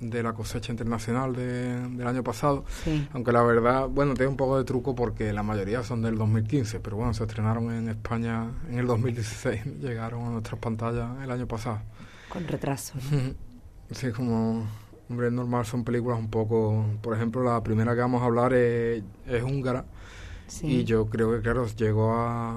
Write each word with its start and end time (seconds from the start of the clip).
de 0.00 0.22
la 0.22 0.32
cosecha 0.32 0.72
internacional 0.72 1.34
del 1.34 2.06
año 2.06 2.24
pasado, 2.24 2.64
aunque 3.12 3.32
la 3.32 3.42
verdad, 3.42 3.86
bueno, 3.88 4.14
tiene 4.14 4.28
un 4.28 4.36
poco 4.36 4.56
de 4.58 4.64
truco 4.64 4.94
porque 4.94 5.32
la 5.32 5.42
mayoría 5.42 5.82
son 5.82 6.02
del 6.02 6.16
2015, 6.16 6.80
pero 6.80 6.96
bueno, 6.96 7.12
se 7.14 7.22
estrenaron 7.24 7.70
en 7.72 7.88
España 7.88 8.50
en 8.68 8.78
el 8.78 8.86
2016, 8.86 9.64
llegaron 9.80 10.26
a 10.26 10.30
nuestras 10.30 10.58
pantallas 10.58 11.22
el 11.22 11.30
año 11.30 11.46
pasado. 11.46 11.80
Con 12.30 12.48
retraso. 12.48 12.94
sí, 13.90 14.10
como, 14.12 14.66
hombre, 15.08 15.30
normal, 15.30 15.66
son 15.66 15.84
películas 15.84 16.18
un 16.18 16.30
poco, 16.30 16.84
por 17.02 17.14
ejemplo, 17.14 17.44
la 17.44 17.62
primera 17.62 17.94
que 17.94 18.00
vamos 18.00 18.22
a 18.22 18.24
hablar 18.24 18.54
es, 18.54 19.02
es 19.26 19.42
húngara, 19.42 19.84
y 20.62 20.84
yo 20.84 21.06
creo 21.06 21.32
que, 21.32 21.40
claro, 21.40 21.66
llegó 21.66 22.14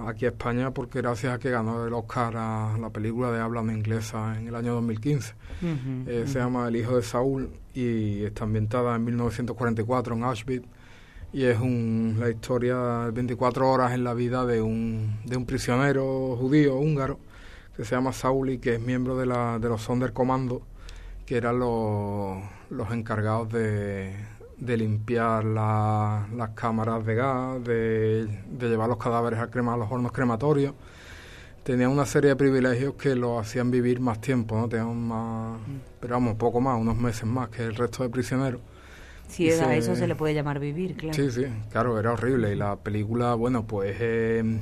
aquí 0.08 0.26
a 0.26 0.30
España 0.30 0.72
porque 0.72 1.02
gracias 1.02 1.34
a 1.34 1.40
que 1.40 1.50
ganó 1.50 1.86
el 1.86 1.94
Oscar 1.94 2.36
a 2.36 2.78
la 2.80 2.90
película 2.90 3.32
de 3.32 3.40
habla 3.40 3.62
inglesa 3.62 4.38
en 4.38 4.48
el 4.48 4.56
año 4.56 4.74
2015. 4.74 5.34
Eh, 6.08 6.24
se 6.28 6.40
llama 6.40 6.68
El 6.68 6.76
hijo 6.76 6.96
de 6.96 7.04
Saúl 7.04 7.52
y 7.74 8.24
está 8.24 8.44
ambientada 8.44 8.96
en 8.96 9.06
1944 9.06 10.16
en 10.16 10.24
Auschwitz. 10.24 10.66
Y 11.32 11.46
es 11.46 11.60
un, 11.60 12.18
la 12.20 12.30
historia 12.30 12.78
de 13.06 13.12
24 13.12 13.70
horas 13.70 13.94
en 13.94 14.04
la 14.04 14.14
vida 14.14 14.46
de 14.46 14.62
un, 14.62 15.20
de 15.26 15.36
un 15.36 15.46
prisionero 15.46 16.36
judío 16.40 16.76
húngaro 16.78 17.20
que 17.76 17.86
se 17.86 17.96
llama 17.96 18.14
Saúl 18.14 18.52
y 18.52 18.60
que 18.60 18.76
es 18.76 18.82
miembro 18.82 19.18
de, 19.18 19.26
la, 19.26 19.58
de 19.58 19.68
los 19.68 19.82
Sonderkommando, 19.82 20.62
que 21.26 21.38
eran 21.38 21.58
los, 21.58 22.38
los 22.70 22.92
encargados 22.92 23.52
de, 23.52 24.16
de 24.66 24.78
limpiar 24.78 25.44
las 25.44 26.50
cámaras 26.56 27.06
de 27.06 27.16
gas, 27.16 27.64
de, 27.64 28.28
llevar 28.60 28.88
los 28.88 28.98
cadáveres 28.98 29.40
a, 29.40 29.48
crema, 29.48 29.74
a 29.74 29.78
los 29.78 29.92
hornos 29.92 30.12
crematorios. 30.12 30.74
Tenía 31.64 31.90
una 31.90 32.06
serie 32.06 32.30
de 32.30 32.36
privilegios 32.36 32.94
que 32.96 33.16
lo 33.16 33.40
hacían 33.40 33.72
vivir 33.72 34.00
más 34.00 34.20
tiempo, 34.20 34.58
¿no? 34.58 34.68
Tenían 34.68 34.98
más, 35.08 35.60
pero 36.00 36.16
vamos, 36.16 36.36
poco 36.36 36.60
más, 36.60 36.80
unos 36.80 36.98
meses 36.98 37.26
más 37.26 37.50
que 37.50 37.64
el 37.64 37.76
resto 37.76 38.04
de 38.04 38.10
prisioneros. 38.10 38.62
Sí, 39.28 39.50
a 39.50 39.76
eso 39.76 39.96
se 39.96 40.08
le 40.08 40.16
puede 40.16 40.34
llamar 40.34 40.60
vivir, 40.60 40.96
claro. 40.96 41.16
Sí, 41.16 41.32
sí, 41.32 41.46
claro, 41.72 42.00
era 42.00 42.14
horrible. 42.14 42.52
Y 42.52 42.56
la 42.56 42.76
película, 42.76 43.34
bueno, 43.36 43.66
pues 43.66 43.96
eh, 44.00 44.60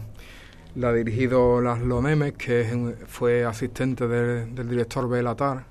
la 0.76 0.90
ha 0.90 0.94
dirigido 0.94 1.60
Laszlo 1.60 2.02
Nemes, 2.02 2.34
que 2.34 2.96
fue 3.08 3.44
asistente 3.44 4.08
del 4.08 4.70
director 4.70 5.10
Belatar 5.10 5.71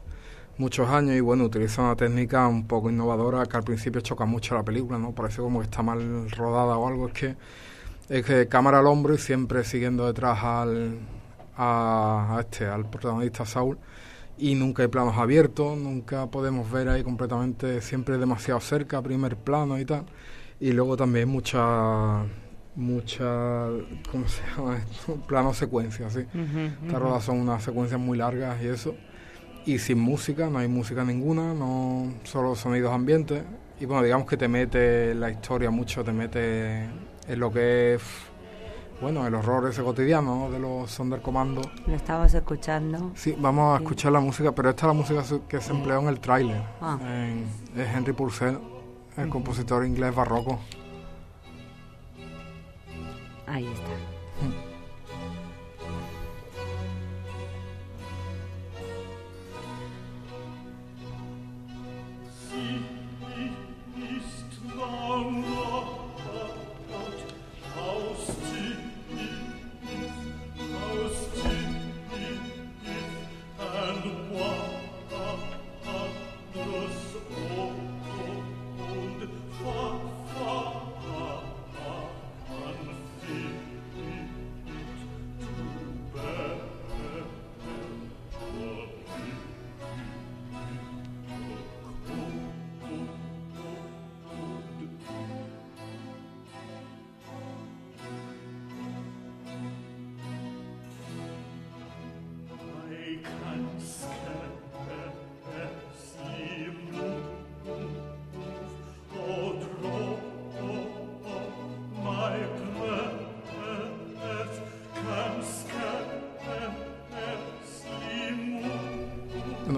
muchos 0.60 0.88
años 0.90 1.16
y 1.16 1.20
bueno, 1.20 1.44
utiliza 1.44 1.82
una 1.82 1.96
técnica 1.96 2.46
un 2.46 2.66
poco 2.66 2.90
innovadora 2.90 3.46
que 3.46 3.56
al 3.56 3.64
principio 3.64 4.02
choca 4.02 4.26
mucho 4.26 4.54
la 4.54 4.62
película, 4.62 4.98
¿no? 4.98 5.12
Parece 5.12 5.40
como 5.40 5.60
que 5.60 5.64
está 5.64 5.82
mal 5.82 6.30
rodada 6.30 6.76
o 6.76 6.86
algo, 6.86 7.08
es 7.08 7.14
que 7.14 7.36
es 8.10 8.24
que 8.26 8.46
cámara 8.46 8.80
al 8.80 8.86
hombro 8.86 9.14
y 9.14 9.18
siempre 9.18 9.64
siguiendo 9.64 10.06
detrás 10.06 10.38
al 10.42 10.98
a, 11.56 12.38
este, 12.40 12.66
al 12.66 12.88
protagonista 12.90 13.46
Saúl 13.46 13.78
y 14.36 14.54
nunca 14.54 14.82
hay 14.82 14.88
planos 14.88 15.16
abiertos, 15.16 15.78
nunca 15.78 16.26
podemos 16.26 16.70
ver 16.70 16.88
ahí 16.90 17.02
completamente, 17.02 17.80
siempre 17.80 18.18
demasiado 18.18 18.60
cerca, 18.60 19.00
primer 19.02 19.36
plano 19.36 19.78
y 19.78 19.84
tal. 19.84 20.04
Y 20.60 20.72
luego 20.72 20.96
también 20.96 21.28
mucha 21.28 22.22
mucha 22.76 23.66
¿cómo 24.10 24.28
se 24.28 24.42
llama 24.56 24.76
esto? 24.76 25.14
plano 25.26 25.54
secuencia, 25.54 26.10
sí. 26.10 26.20
Estas 26.84 27.00
rodas 27.00 27.24
son 27.24 27.40
unas 27.40 27.62
secuencias 27.62 27.98
muy 27.98 28.18
largas 28.18 28.62
y 28.62 28.66
eso 28.66 28.94
y 29.66 29.78
sin 29.78 29.98
música, 29.98 30.48
no 30.48 30.58
hay 30.58 30.68
música 30.68 31.04
ninguna, 31.04 31.54
no 31.54 32.12
solo 32.24 32.54
sonidos 32.54 32.92
ambientes. 32.92 33.42
Y 33.78 33.86
bueno, 33.86 34.02
digamos 34.02 34.26
que 34.26 34.36
te 34.36 34.48
mete 34.48 35.14
la 35.14 35.30
historia 35.30 35.70
mucho, 35.70 36.04
te 36.04 36.12
mete 36.12 36.84
en 37.28 37.40
lo 37.40 37.50
que 37.52 37.94
es, 37.94 38.02
bueno, 39.00 39.26
el 39.26 39.34
horror 39.34 39.68
ese 39.70 39.82
cotidiano 39.82 40.50
de 40.50 40.58
los 40.58 40.90
Sonderkommando. 40.90 41.62
Lo 41.86 41.94
estabas 41.94 42.34
escuchando. 42.34 43.12
Sí, 43.14 43.34
vamos 43.38 43.78
a 43.78 43.82
escuchar 43.82 44.12
la 44.12 44.20
música, 44.20 44.52
pero 44.54 44.70
esta 44.70 44.86
es 44.86 44.88
la 44.88 44.92
música 44.92 45.22
que 45.48 45.60
se 45.60 45.72
empleó 45.72 46.00
en 46.00 46.08
el 46.08 46.20
tráiler. 46.20 46.62
Ah. 46.80 46.98
es 47.76 47.88
Henry 47.94 48.12
Purcell, 48.12 48.58
el 49.16 49.28
compositor 49.28 49.86
inglés 49.86 50.14
barroco. 50.14 50.58
Ahí 53.46 53.66
está. 53.66 54.19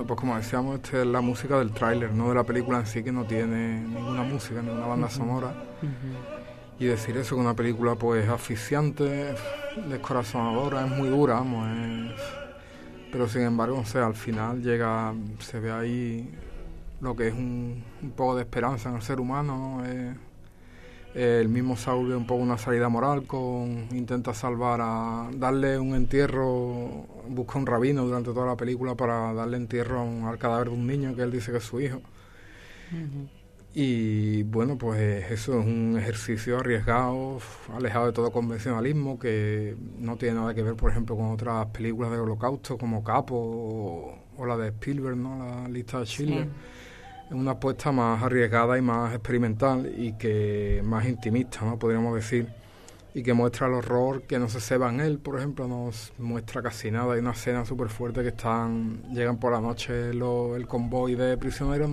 Pues 0.06 0.18
como 0.18 0.36
decíamos, 0.36 0.76
esta 0.76 1.00
es 1.00 1.06
la 1.06 1.20
música 1.20 1.58
del 1.58 1.72
tráiler, 1.72 2.12
no 2.12 2.28
de 2.28 2.34
la 2.34 2.44
película 2.44 2.78
en 2.78 2.86
sí, 2.86 3.02
que 3.02 3.12
no 3.12 3.24
tiene 3.24 3.80
ninguna 3.80 4.22
música, 4.22 4.62
ninguna 4.62 4.86
banda 4.86 5.10
sonora. 5.10 5.54
Y 6.78 6.86
decir 6.86 7.16
eso, 7.16 7.36
que 7.36 7.40
una 7.40 7.54
película 7.54 7.94
pues 7.94 8.28
asfixiante, 8.28 9.34
descorazonadora, 9.88 10.84
es 10.84 10.90
muy 10.90 11.08
dura, 11.08 11.34
vamos, 11.34 11.68
pero 13.12 13.28
sin 13.28 13.42
embargo, 13.42 13.78
o 13.78 13.84
sea, 13.84 14.06
al 14.06 14.14
final 14.14 14.62
llega, 14.62 15.12
se 15.38 15.60
ve 15.60 15.70
ahí 15.70 16.34
lo 17.00 17.14
que 17.14 17.28
es 17.28 17.34
un, 17.34 17.84
poco 18.16 18.36
de 18.36 18.42
esperanza 18.42 18.88
en 18.88 18.96
el 18.96 19.02
ser 19.02 19.20
humano, 19.20 19.82
el 21.14 21.48
mismo 21.48 21.76
Saúl 21.76 22.12
un 22.12 22.26
poco 22.26 22.42
una 22.42 22.58
salida 22.58 22.88
moral, 22.88 23.24
con 23.26 23.88
intenta 23.92 24.32
salvar 24.32 24.80
a 24.82 25.30
darle 25.34 25.78
un 25.78 25.94
entierro, 25.94 27.06
busca 27.28 27.58
un 27.58 27.66
rabino 27.66 28.04
durante 28.04 28.32
toda 28.32 28.46
la 28.46 28.56
película 28.56 28.94
para 28.94 29.32
darle 29.34 29.58
entierro 29.58 30.02
al 30.26 30.38
cadáver 30.38 30.68
de 30.68 30.74
un 30.74 30.86
niño 30.86 31.14
que 31.14 31.22
él 31.22 31.30
dice 31.30 31.52
que 31.52 31.58
es 31.58 31.64
su 31.64 31.80
hijo. 31.80 32.00
Y 33.74 34.42
bueno, 34.44 34.76
pues 34.76 35.30
eso 35.30 35.58
es 35.58 35.66
un 35.66 35.96
ejercicio 35.98 36.58
arriesgado, 36.58 37.38
alejado 37.74 38.06
de 38.06 38.12
todo 38.12 38.30
convencionalismo, 38.30 39.18
que 39.18 39.76
no 39.98 40.16
tiene 40.16 40.34
nada 40.36 40.54
que 40.54 40.62
ver, 40.62 40.74
por 40.74 40.90
ejemplo, 40.90 41.16
con 41.16 41.30
otras 41.30 41.66
películas 41.66 42.10
de 42.10 42.18
holocausto 42.18 42.76
como 42.76 43.02
Capo 43.02 44.18
o, 44.36 44.46
la 44.46 44.56
de 44.56 44.68
Spielberg, 44.68 45.16
¿no? 45.16 45.38
La 45.38 45.68
lista 45.68 46.00
de 46.00 46.06
Schindler 46.06 46.48
una 47.32 47.52
apuesta 47.52 47.92
más 47.92 48.22
arriesgada 48.22 48.78
y 48.78 48.82
más 48.82 49.14
experimental 49.14 49.92
y 49.96 50.12
que 50.14 50.80
más 50.84 51.06
intimista, 51.06 51.60
¿no? 51.64 51.78
podríamos 51.78 52.14
decir, 52.14 52.48
y 53.14 53.22
que 53.22 53.32
muestra 53.32 53.66
el 53.66 53.74
horror 53.74 54.22
que 54.22 54.38
no 54.38 54.48
se 54.48 54.60
ceba 54.60 54.90
en 54.90 55.00
él, 55.00 55.18
por 55.18 55.38
ejemplo, 55.38 55.68
nos 55.68 56.12
muestra 56.18 56.62
casi 56.62 56.90
nada. 56.90 57.14
Hay 57.14 57.20
una 57.20 57.32
escena 57.32 57.64
súper 57.64 57.88
fuerte 57.88 58.22
que 58.22 58.28
están 58.28 59.02
llegan 59.12 59.38
por 59.38 59.52
la 59.52 59.60
noche 59.60 60.10
el 60.10 60.66
convoy 60.66 61.14
de 61.14 61.36
prisioneros 61.36 61.90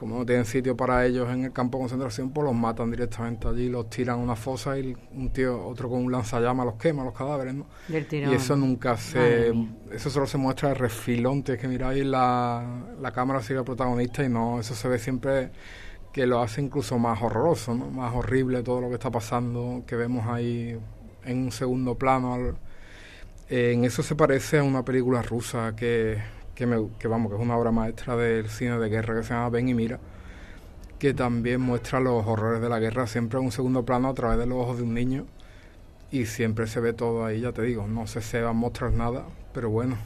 como 0.00 0.16
no 0.16 0.24
tienen 0.24 0.46
sitio 0.46 0.74
para 0.78 1.04
ellos 1.04 1.28
en 1.28 1.44
el 1.44 1.52
campo 1.52 1.76
de 1.76 1.82
concentración, 1.82 2.30
pues 2.30 2.46
los 2.46 2.54
matan 2.54 2.90
directamente 2.90 3.46
allí, 3.46 3.68
los 3.68 3.90
tiran 3.90 4.18
a 4.18 4.22
una 4.22 4.34
fosa 4.34 4.78
y 4.78 4.96
un 5.12 5.30
tío, 5.30 5.62
otro 5.66 5.90
con 5.90 6.06
un 6.06 6.10
lanzallamas 6.10 6.64
los 6.64 6.76
quema, 6.76 7.04
los 7.04 7.12
cadáveres, 7.12 7.52
¿no? 7.52 7.66
Y 8.32 8.34
eso 8.34 8.56
nunca 8.56 8.96
se... 8.96 9.52
Eso 9.92 10.08
solo 10.08 10.26
se 10.26 10.38
muestra 10.38 10.70
el 10.70 10.76
refilón, 10.76 11.42
tienes 11.42 11.60
que 11.60 11.68
miráis 11.68 12.06
la, 12.06 12.86
la 12.98 13.12
cámara 13.12 13.42
sigue 13.42 13.62
protagonista 13.62 14.24
y 14.24 14.30
no, 14.30 14.58
eso 14.58 14.74
se 14.74 14.88
ve 14.88 14.98
siempre 14.98 15.50
que 16.14 16.24
lo 16.24 16.40
hace 16.40 16.62
incluso 16.62 16.98
más 16.98 17.20
horroroso, 17.20 17.74
¿no? 17.74 17.90
Más 17.90 18.14
horrible 18.14 18.62
todo 18.62 18.80
lo 18.80 18.88
que 18.88 18.94
está 18.94 19.10
pasando, 19.10 19.82
que 19.86 19.96
vemos 19.96 20.26
ahí 20.28 20.78
en 21.26 21.38
un 21.44 21.52
segundo 21.52 21.98
plano. 21.98 22.56
en 23.50 23.84
eso 23.84 24.02
se 24.02 24.16
parece 24.16 24.60
a 24.60 24.62
una 24.62 24.82
película 24.82 25.20
rusa 25.20 25.76
que 25.76 26.39
que, 26.98 27.08
vamos, 27.08 27.30
que 27.30 27.36
es 27.36 27.42
una 27.42 27.56
obra 27.56 27.70
maestra 27.70 28.16
del 28.16 28.48
cine 28.48 28.78
de 28.78 28.88
guerra 28.88 29.16
que 29.16 29.22
se 29.22 29.34
llama 29.34 29.48
Ven 29.50 29.68
y 29.68 29.74
Mira, 29.74 29.98
que 30.98 31.14
también 31.14 31.60
muestra 31.60 32.00
los 32.00 32.26
horrores 32.26 32.60
de 32.60 32.68
la 32.68 32.78
guerra 32.78 33.06
siempre 33.06 33.38
en 33.38 33.46
un 33.46 33.52
segundo 33.52 33.84
plano 33.84 34.08
a 34.08 34.14
través 34.14 34.38
de 34.38 34.46
los 34.46 34.58
ojos 34.58 34.76
de 34.76 34.82
un 34.82 34.94
niño 34.94 35.26
y 36.10 36.26
siempre 36.26 36.66
se 36.66 36.80
ve 36.80 36.92
todo 36.92 37.24
ahí, 37.24 37.40
ya 37.40 37.52
te 37.52 37.62
digo, 37.62 37.86
no 37.86 38.06
si 38.06 38.20
se 38.20 38.42
va 38.42 38.50
a 38.50 38.52
mostrar 38.52 38.92
nada, 38.92 39.24
pero 39.54 39.70
bueno, 39.70 39.96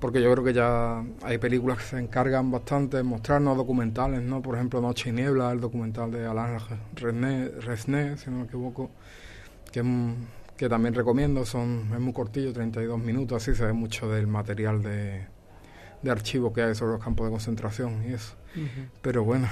porque 0.00 0.22
yo 0.22 0.30
creo 0.32 0.44
que 0.44 0.52
ya 0.52 1.04
hay 1.22 1.38
películas 1.38 1.78
que 1.78 1.84
se 1.84 1.98
encargan 1.98 2.50
bastante 2.50 2.98
de 2.98 3.02
mostrarnos 3.02 3.56
documentales, 3.56 4.22
¿no? 4.22 4.42
Por 4.42 4.56
ejemplo, 4.56 4.80
Noche 4.80 5.10
y 5.10 5.12
Niebla, 5.12 5.52
el 5.52 5.60
documental 5.60 6.10
de 6.10 6.26
Alain 6.26 6.58
Resné, 6.94 8.16
si 8.16 8.30
no 8.30 8.38
me 8.38 8.44
equivoco, 8.44 8.90
que, 9.72 9.82
que 10.56 10.68
también 10.68 10.94
recomiendo, 10.94 11.44
son 11.44 11.90
es 11.92 12.00
muy 12.00 12.12
cortillo, 12.12 12.52
32 12.52 12.98
minutos, 12.98 13.42
así 13.42 13.56
se 13.56 13.64
ve 13.64 13.72
mucho 13.72 14.10
del 14.10 14.26
material 14.26 14.82
de, 14.82 15.26
de 16.02 16.10
archivo 16.10 16.52
que 16.52 16.62
hay 16.62 16.74
sobre 16.74 16.92
los 16.92 17.02
campos 17.02 17.26
de 17.26 17.30
concentración 17.30 18.04
y 18.08 18.14
eso. 18.14 18.34
Pero 19.02 19.24
bueno, 19.24 19.48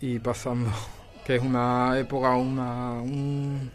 y 0.00 0.18
pasando, 0.18 0.70
que 1.24 1.36
es 1.36 1.42
una 1.42 1.98
época, 1.98 2.34
una, 2.34 3.00
un, 3.00 3.70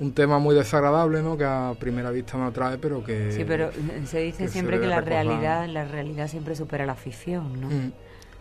un, 0.00 0.12
tema 0.12 0.38
muy 0.38 0.54
desagradable, 0.54 1.22
¿no? 1.22 1.36
Que 1.36 1.44
a 1.44 1.74
primera 1.78 2.10
vista 2.10 2.36
no 2.36 2.46
atrae, 2.46 2.78
pero 2.78 3.04
que... 3.04 3.32
Sí, 3.32 3.44
pero 3.46 3.70
se 4.04 4.20
dice 4.20 4.48
siempre 4.48 4.80
que 4.80 4.86
la 4.86 5.00
realidad, 5.00 5.68
la 5.68 5.84
realidad 5.84 6.28
siempre 6.28 6.56
supera 6.56 6.86
la 6.86 6.96
ficción, 6.96 7.60
¿no? 7.60 7.68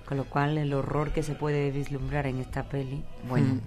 Con 0.06 0.18
lo 0.18 0.26
cual 0.26 0.58
el 0.58 0.74
horror 0.74 1.12
que 1.12 1.22
se 1.22 1.36
puede 1.36 1.70
vislumbrar 1.72 2.28
en 2.28 2.40
esta 2.40 2.64
peli, 2.64 3.04
bueno... 3.28 3.62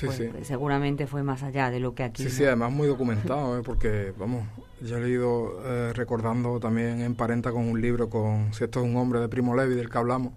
Pues, 0.00 0.46
seguramente 0.46 1.06
fue 1.06 1.22
más 1.22 1.42
allá 1.42 1.70
de 1.70 1.80
lo 1.80 1.94
que 1.94 2.04
aquí. 2.04 2.24
Sí, 2.24 2.30
sí, 2.30 2.44
además 2.44 2.72
muy 2.72 2.88
documentado, 2.88 3.58
¿eh? 3.58 3.62
porque, 3.64 4.12
vamos, 4.18 4.46
yo 4.80 4.98
he 4.98 5.08
ido 5.08 5.60
eh, 5.64 5.92
recordando 5.94 6.60
también 6.60 7.00
en 7.00 7.14
Parenta 7.14 7.50
con 7.52 7.66
un 7.66 7.80
libro 7.80 8.10
con 8.10 8.52
Si 8.52 8.64
esto 8.64 8.80
es 8.80 8.86
un 8.86 8.96
hombre 8.96 9.20
de 9.20 9.28
Primo 9.28 9.54
Levi, 9.54 9.74
del 9.74 9.88
que 9.88 9.98
hablamos. 9.98 10.32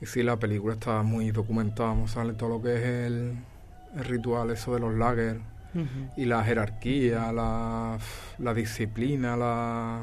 Y 0.00 0.06
sí, 0.06 0.22
la 0.22 0.36
película 0.36 0.74
está 0.74 1.02
muy 1.02 1.30
documentada, 1.30 1.94
sale 2.08 2.34
todo 2.34 2.48
lo 2.48 2.62
que 2.62 2.74
es 2.74 2.84
el, 2.84 3.36
ritual, 3.94 4.50
eso 4.50 4.74
de 4.74 4.80
los 4.80 4.94
lagers, 4.94 5.40
y 6.16 6.24
la 6.24 6.42
jerarquía, 6.44 7.32
la, 7.32 7.98
la 8.38 8.54
disciplina, 8.54 9.36
la, 9.36 10.02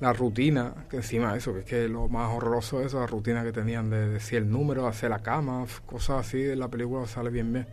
la 0.00 0.12
rutina, 0.12 0.74
que 0.90 0.96
encima 0.96 1.36
eso, 1.36 1.52
que 1.54 1.60
es 1.60 1.64
que 1.64 1.88
lo 1.88 2.08
más 2.08 2.32
horroroso 2.34 2.82
es 2.82 2.94
la 2.94 3.06
rutina 3.06 3.42
que 3.44 3.52
tenían 3.52 3.90
de 3.90 4.08
decir 4.08 4.38
el 4.38 4.50
número, 4.50 4.86
hacer 4.86 5.10
la 5.10 5.20
cama, 5.20 5.64
cosas 5.86 6.26
así, 6.26 6.42
en 6.42 6.58
la 6.58 6.68
película 6.68 7.06
sale 7.06 7.30
bien 7.30 7.52
bien. 7.52 7.66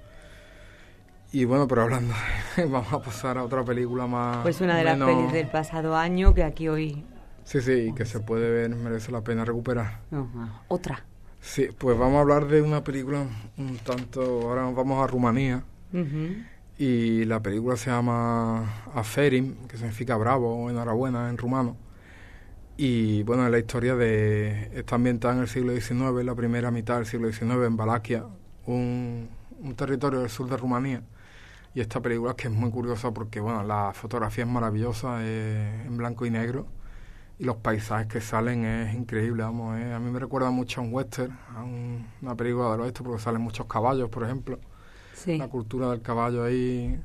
Y 1.34 1.46
bueno, 1.46 1.68
pero 1.68 1.82
hablando, 1.82 2.14
vamos 2.58 2.94
a 2.94 3.02
pasar 3.02 3.40
a 3.40 3.44
otra 3.44 3.66
película 3.66 4.06
más. 4.06 4.44
Pues 4.44 4.62
una 4.62 4.78
de 4.78 4.84
las 4.84 5.00
pelis 5.00 5.34
del 5.34 5.48
pasado 5.48 5.98
año 5.98 6.36
que 6.36 6.44
aquí 6.44 6.68
hoy. 6.68 7.04
Sí, 7.44 7.60
sí, 7.60 7.92
que 7.96 8.06
se 8.06 8.20
puede 8.20 8.52
ver, 8.52 8.70
merece 8.76 9.12
la 9.12 9.22
pena 9.22 9.44
recuperar. 9.44 10.02
Otra. 10.68 11.04
Sí, 11.42 11.70
pues 11.76 11.98
vamos 11.98 12.18
a 12.18 12.22
hablar 12.22 12.46
de 12.46 12.62
una 12.62 12.84
película 12.84 13.26
un 13.58 13.78
tanto. 13.78 14.22
Ahora 14.48 14.70
vamos 14.70 15.04
a 15.04 15.08
Rumanía. 15.08 15.64
Y 16.78 17.26
la 17.26 17.42
película 17.42 17.78
se 17.78 17.90
llama 17.90 18.84
Aferim, 18.94 19.56
que 19.68 19.78
significa 19.78 20.16
bravo 20.16 20.66
o 20.66 20.70
enhorabuena 20.70 21.30
en 21.30 21.40
rumano. 21.40 21.78
Y 22.78 23.24
bueno, 23.24 23.44
es 23.46 23.52
la 23.52 23.58
historia 23.58 23.96
de. 23.96 24.70
Está 24.76 24.96
ambientada 24.96 25.34
en 25.34 25.40
el 25.42 25.48
siglo 25.48 25.74
XIX, 25.74 26.24
la 26.24 26.36
primera 26.36 26.70
mitad 26.70 26.98
del 26.98 27.08
siglo 27.08 27.32
XIX, 27.32 27.66
en 27.66 27.76
Valaquia, 27.76 28.24
un, 28.68 29.30
un 29.64 29.76
territorio 29.76 30.20
del 30.20 30.30
sur 30.30 30.48
de 30.48 30.58
Rumanía 30.58 31.02
y 31.76 31.82
esta 31.82 32.02
película 32.02 32.32
es 32.32 32.38
que 32.38 32.48
es 32.48 32.54
muy 32.54 32.70
curiosa 32.70 33.12
porque, 33.12 33.40
bueno, 33.40 33.64
la 33.64 33.94
fotografía 33.94 34.44
es 34.44 34.50
maravillosa, 34.50 35.24
es 35.24 35.88
en 35.88 35.98
blanco 35.98 36.26
y 36.26 36.30
negro. 36.30 36.68
Y 37.40 37.46
los 37.46 37.58
paisajes 37.58 38.08
que 38.08 38.22
salen 38.22 38.64
es 38.64 38.94
increíble, 38.94 39.42
vamos. 39.42 39.76
a 39.76 40.00
mí 40.00 40.12
me 40.12 40.20
recuerda 40.20 40.52
mucho 40.52 40.82
a 40.82 40.84
un 40.84 40.94
western, 40.94 41.36
a 41.56 41.64
una 41.64 42.36
película 42.36 42.72
del 42.72 42.82
oeste, 42.82 43.02
porque 43.02 43.22
salen 43.22 43.42
muchos 43.42 43.66
caballos, 43.66 44.10
por 44.10 44.24
ejemplo. 44.24 44.60
Sí. 45.16 45.38
La 45.38 45.48
cultura 45.48 45.90
del 45.90 46.02
caballo 46.02 46.44
ahí. 46.44 47.00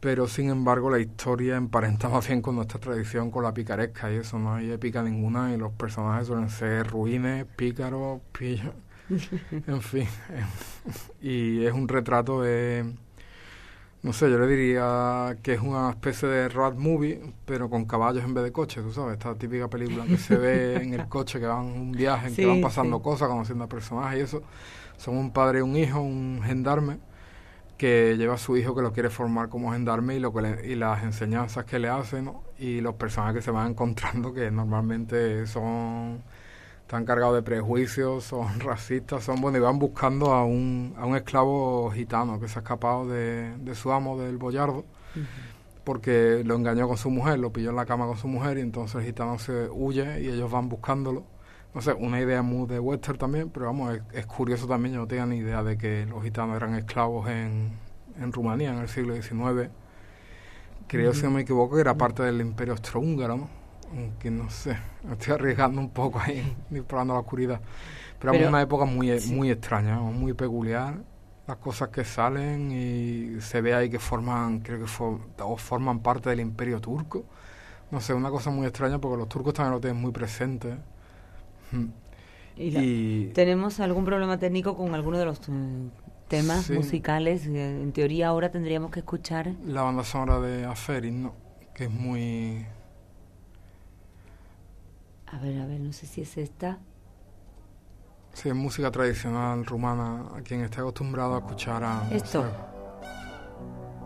Pero 0.00 0.28
sin 0.28 0.50
embargo, 0.50 0.90
la 0.90 0.98
historia 0.98 1.56
emparenta 1.56 2.08
más 2.10 2.28
bien 2.28 2.42
con 2.42 2.56
nuestra 2.56 2.78
tradición, 2.78 3.30
con 3.30 3.42
la 3.42 3.54
picaresca 3.54 4.12
y 4.12 4.16
eso. 4.16 4.38
No 4.38 4.54
hay 4.54 4.70
épica 4.70 5.02
ninguna 5.02 5.54
y 5.54 5.56
los 5.56 5.72
personajes 5.72 6.26
suelen 6.26 6.50
ser 6.50 6.86
ruines, 6.86 7.46
pícaros, 7.56 8.20
pillos. 8.38 8.74
en 9.66 9.80
fin. 9.80 10.06
y 11.22 11.64
es 11.64 11.72
un 11.72 11.88
retrato 11.88 12.42
de 12.42 12.84
no 14.02 14.12
sé, 14.12 14.30
yo 14.30 14.38
le 14.38 14.46
diría 14.46 15.36
que 15.42 15.54
es 15.54 15.60
una 15.60 15.90
especie 15.90 16.28
de 16.28 16.48
road 16.48 16.74
movie, 16.74 17.20
pero 17.44 17.68
con 17.68 17.84
caballos 17.84 18.24
en 18.24 18.32
vez 18.32 18.44
de 18.44 18.52
coches, 18.52 18.84
tú 18.84 18.92
sabes, 18.92 19.14
esta 19.14 19.34
típica 19.34 19.68
película 19.68 20.04
que 20.06 20.16
se 20.16 20.36
ve 20.36 20.76
en 20.82 20.94
el 20.94 21.08
coche, 21.08 21.40
que 21.40 21.46
van 21.46 21.64
un 21.66 21.92
viaje, 21.92 22.28
en 22.28 22.36
que 22.36 22.46
van 22.46 22.60
pasando 22.60 23.02
cosas, 23.02 23.28
conociendo 23.28 23.64
a 23.64 23.68
personajes 23.68 24.18
y 24.20 24.22
eso. 24.22 24.42
Son 24.96 25.16
un 25.16 25.32
padre 25.32 25.60
y 25.60 25.62
un 25.62 25.76
hijo, 25.76 26.00
un 26.00 26.40
gendarme, 26.44 26.98
que 27.76 28.16
lleva 28.16 28.34
a 28.34 28.38
su 28.38 28.56
hijo 28.56 28.74
que 28.74 28.82
lo 28.82 28.92
quiere 28.92 29.10
formar 29.10 29.48
como 29.48 29.72
gendarme 29.72 30.16
y, 30.16 30.20
lo 30.20 30.32
que 30.32 30.68
y 30.68 30.74
las 30.74 31.02
enseñanzas 31.02 31.64
que 31.64 31.78
le 31.78 31.88
hacen, 31.88 32.30
y 32.58 32.80
los 32.80 32.94
personajes 32.94 33.36
que 33.36 33.42
se 33.42 33.50
van 33.50 33.70
encontrando, 33.70 34.32
que 34.32 34.50
normalmente 34.50 35.46
son 35.46 36.22
están 36.88 37.04
cargados 37.04 37.34
de 37.34 37.42
prejuicios, 37.42 38.24
son 38.24 38.60
racistas, 38.60 39.22
son 39.22 39.42
bueno 39.42 39.58
y 39.58 39.60
van 39.60 39.78
buscando 39.78 40.32
a 40.32 40.46
un, 40.46 40.94
a 40.96 41.04
un 41.04 41.16
esclavo 41.16 41.90
gitano 41.90 42.40
que 42.40 42.48
se 42.48 42.58
ha 42.58 42.62
escapado 42.62 43.06
de, 43.06 43.74
su 43.74 43.92
amo, 43.92 44.18
del 44.18 44.38
boyardo, 44.38 44.86
porque 45.84 46.42
lo 46.46 46.54
engañó 46.54 46.88
con 46.88 46.96
su 46.96 47.10
mujer, 47.10 47.40
lo 47.40 47.52
pilló 47.52 47.68
en 47.68 47.76
la 47.76 47.84
cama 47.84 48.06
con 48.06 48.16
su 48.16 48.26
mujer 48.26 48.56
y 48.56 48.62
entonces 48.62 49.02
el 49.02 49.04
gitano 49.04 49.38
se 49.38 49.68
huye 49.70 50.22
y 50.22 50.28
ellos 50.28 50.50
van 50.50 50.70
buscándolo. 50.70 51.24
No 51.74 51.82
sé, 51.82 51.92
una 51.92 52.22
idea 52.22 52.40
muy 52.40 52.66
de 52.66 52.80
western 52.80 53.18
también, 53.18 53.50
pero 53.50 53.66
vamos, 53.66 54.00
es, 54.14 54.24
curioso 54.24 54.66
también, 54.66 54.94
yo 54.94 55.00
no 55.02 55.06
tenía 55.06 55.26
ni 55.26 55.36
idea 55.36 55.62
de 55.62 55.76
que 55.76 56.06
los 56.06 56.22
gitanos 56.24 56.56
eran 56.56 56.74
esclavos 56.74 57.28
en, 57.28 57.70
en 58.18 58.32
Rumanía 58.32 58.70
en 58.70 58.78
el 58.78 58.88
siglo 58.88 59.14
XIX. 59.14 59.68
Creo, 60.86 61.12
si 61.12 61.24
no 61.24 61.32
me 61.32 61.42
equivoco, 61.42 61.74
que 61.74 61.82
era 61.82 61.98
parte 61.98 62.22
del 62.22 62.40
imperio 62.40 62.72
austrohúngaro, 62.72 63.36
¿no? 63.36 63.57
Que 64.18 64.30
no 64.30 64.50
sé, 64.50 64.76
estoy 65.10 65.34
arriesgando 65.34 65.80
un 65.80 65.90
poco 65.90 66.20
ahí, 66.20 66.56
disparando 66.70 67.14
a 67.14 67.16
la 67.16 67.20
oscuridad. 67.20 67.60
Pero, 68.18 68.32
es 68.34 68.48
una 68.48 68.60
época 68.62 68.84
muy, 68.84 69.18
muy 69.28 69.50
extraña, 69.50 70.00
muy 70.00 70.32
peculiar. 70.32 70.96
Las 71.46 71.56
cosas 71.58 71.88
que 71.88 72.04
salen 72.04 72.70
y 72.72 73.40
se 73.40 73.60
ve 73.60 73.74
ahí 73.74 73.88
que 73.88 73.98
forman, 73.98 74.60
creo 74.60 74.84
que 74.84 75.42
o 75.42 75.56
forman 75.56 76.00
parte 76.00 76.28
del 76.28 76.40
imperio 76.40 76.80
turco. 76.80 77.24
No 77.90 78.00
sé, 78.00 78.12
una 78.12 78.30
cosa 78.30 78.50
muy 78.50 78.66
extraña 78.66 78.98
porque 78.98 79.16
los 79.16 79.28
turcos 79.28 79.54
también 79.54 79.72
lo 79.72 79.80
tienen 79.80 80.00
muy 80.00 80.12
presente. 80.12 80.76
¿Y, 82.56 83.26
tenemos 83.28 83.80
algún 83.80 84.04
problema 84.04 84.38
técnico 84.38 84.76
con 84.76 84.94
alguno 84.94 85.18
de 85.18 85.24
los 85.24 85.38
eh, 85.48 85.52
temas 86.26 86.68
musicales? 86.70 87.46
Eh, 87.46 87.82
en 87.82 87.92
teoría 87.92 88.28
ahora 88.28 88.50
tendríamos 88.50 88.90
que 88.90 88.98
escuchar... 88.98 89.54
La 89.64 89.82
banda 89.82 90.04
sonora 90.04 90.40
de 90.40 90.66
Aferin, 90.66 91.22
¿no? 91.22 91.34
Que 91.72 91.84
es 91.84 91.90
muy 91.90 92.66
a 95.32 95.38
ver, 95.38 95.60
a 95.60 95.66
ver, 95.66 95.80
no 95.80 95.92
sé 95.92 96.06
si 96.06 96.22
es 96.22 96.36
esta. 96.36 96.78
Sí, 98.32 98.48
es 98.48 98.54
música 98.54 98.90
tradicional 98.90 99.64
rumana, 99.66 100.26
a 100.36 100.40
quien 100.42 100.60
esté 100.62 100.80
acostumbrado 100.80 101.34
a 101.34 101.38
escuchar 101.38 101.82
a... 101.82 102.08
¿Esto? 102.10 102.44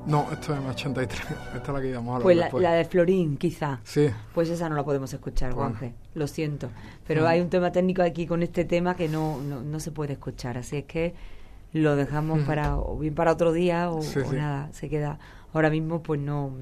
No, 0.07 0.27
esto 0.33 0.53
es 0.53 0.59
en 0.59 0.67
83, 0.67 1.21
esta 1.55 1.59
es 1.59 1.69
la 1.69 1.81
que 1.81 1.89
íbamos 1.89 2.19
a 2.19 2.23
Pues 2.23 2.37
la, 2.37 2.73
de 2.73 2.85
Florín, 2.85 3.37
quizá. 3.37 3.81
Sí. 3.85 4.09
Pues 4.35 4.49
esa 4.49 4.69
no 4.69 4.75
la 4.75 4.85
podemos 4.85 5.13
escuchar, 5.13 5.53
Juanje, 5.53 5.95
lo 6.15 6.27
siento. 6.27 6.71
Pero 7.07 7.27
hay 7.27 7.41
un 7.41 7.51
tema 7.51 7.71
técnico 7.71 8.03
aquí 8.03 8.27
con 8.27 8.43
este 8.43 8.65
tema 8.65 8.97
que 8.97 9.09
no, 9.09 9.41
no, 9.41 9.81
se 9.81 9.93
puede 9.93 10.15
escuchar, 10.15 10.59
así 10.59 10.79
es 10.79 10.85
que 10.85 11.15
lo 11.73 11.95
dejamos 11.95 12.41
para, 12.41 12.77
o 12.77 12.99
bien 12.99 13.15
para 13.15 13.33
otro 13.33 13.53
día 13.53 13.91
o, 13.91 14.01
nada, 14.33 14.71
se 14.73 14.89
queda. 14.89 15.19
Ahora 15.53 15.71
mismo, 15.71 16.03
pues 16.03 16.21
no, 16.21 16.53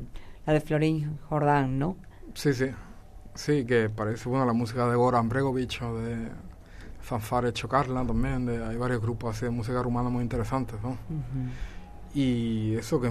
la 0.44 0.52
de 0.52 0.60
Florín 0.60 1.18
Jordán, 1.28 1.78
¿no? 1.78 1.96
Sí, 2.34 2.52
sí. 2.52 2.66
Sí, 3.34 3.64
que 3.64 3.88
parece, 3.88 4.28
bueno, 4.28 4.44
la 4.44 4.52
música 4.52 4.88
de 4.88 4.96
Goran 4.96 5.28
Bregovic 5.28 5.80
o 5.82 5.98
de 5.98 6.28
Fanfare 7.00 7.52
Chocarla 7.52 8.04
también, 8.04 8.46
de, 8.46 8.64
hay 8.64 8.76
varios 8.76 9.00
grupos 9.00 9.36
así 9.36 9.44
de 9.44 9.50
música 9.50 9.82
rumana 9.82 10.10
muy 10.10 10.22
interesantes, 10.22 10.76
¿no? 10.82 10.96
Y 12.14 12.74
eso 12.74 13.00
que... 13.00 13.10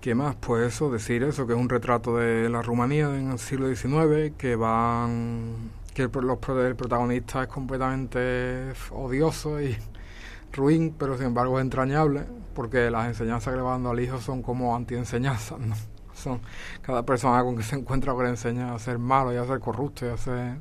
¿Qué 0.00 0.14
más? 0.14 0.34
Pues 0.36 0.74
eso, 0.74 0.90
decir 0.90 1.22
eso, 1.22 1.46
que 1.46 1.52
es 1.52 1.58
un 1.58 1.68
retrato 1.68 2.16
de 2.16 2.48
la 2.48 2.62
Rumanía 2.62 3.14
en 3.18 3.32
el 3.32 3.38
siglo 3.38 3.68
XIX, 3.68 4.34
que 4.38 4.56
van 4.56 5.70
que 5.92 6.02
el, 6.02 6.10
los, 6.22 6.38
el 6.48 6.76
protagonista 6.76 7.42
es 7.42 7.48
completamente 7.48 8.72
odioso 8.92 9.60
y 9.60 9.76
ruin, 10.52 10.94
pero 10.98 11.16
sin 11.18 11.26
embargo 11.26 11.58
es 11.58 11.64
entrañable, 11.64 12.24
porque 12.54 12.90
las 12.90 13.08
enseñanzas 13.08 13.52
que 13.52 13.58
le 13.58 13.62
va 13.62 13.72
dando 13.72 13.90
al 13.90 14.00
hijo 14.00 14.18
son 14.20 14.42
como 14.42 14.74
anti-enseñanzas, 14.74 15.58
¿no? 15.58 15.74
Son 16.20 16.40
cada 16.82 17.04
persona 17.04 17.42
con 17.42 17.56
que 17.56 17.62
se 17.62 17.76
encuentra 17.76 18.14
que 18.16 18.22
le 18.22 18.28
enseña 18.30 18.74
a 18.74 18.78
ser 18.78 18.98
malo 18.98 19.32
y 19.32 19.36
a 19.36 19.44
ser 19.44 19.60
corrupto 19.60 20.06
y 20.06 20.10
a 20.10 20.16
ser... 20.16 20.58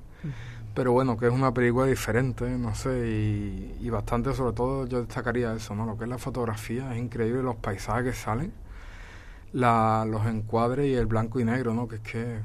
Pero 0.73 0.91
bueno, 0.93 1.17
que 1.17 1.27
es 1.27 1.33
una 1.33 1.53
película 1.53 1.87
diferente, 1.87 2.47
no 2.49 2.73
sé, 2.75 3.09
y, 3.09 3.77
y, 3.81 3.89
bastante, 3.89 4.33
sobre 4.33 4.53
todo 4.53 4.85
yo 4.85 4.99
destacaría 4.99 5.53
eso, 5.53 5.75
¿no? 5.75 5.85
Lo 5.85 5.97
que 5.97 6.03
es 6.05 6.09
la 6.09 6.19
fotografía, 6.19 6.93
es 6.93 6.99
increíble 7.01 7.41
los 7.41 7.55
paisajes 7.55 8.03
que 8.03 8.13
salen, 8.13 8.53
la, 9.51 10.05
los 10.07 10.25
encuadres 10.27 10.87
y 10.87 10.93
el 10.93 11.07
blanco 11.07 11.39
y 11.39 11.43
negro, 11.43 11.73
¿no? 11.73 11.87
Que 11.87 11.95
es 11.95 12.01
que... 12.01 12.39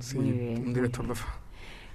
sí, 0.00 0.18
un 0.18 0.72
director 0.72 1.06
de 1.06 1.14